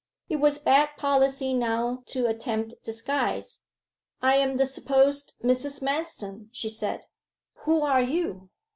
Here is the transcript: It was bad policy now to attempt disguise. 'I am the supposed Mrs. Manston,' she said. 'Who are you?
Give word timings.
It 0.29 0.37
was 0.37 0.57
bad 0.57 0.97
policy 0.97 1.53
now 1.53 2.01
to 2.07 2.25
attempt 2.25 2.73
disguise. 2.83 3.61
'I 4.19 4.35
am 4.37 4.57
the 4.57 4.65
supposed 4.65 5.33
Mrs. 5.43 5.79
Manston,' 5.83 6.47
she 6.51 6.69
said. 6.69 7.05
'Who 7.65 7.83
are 7.83 8.01
you? 8.01 8.49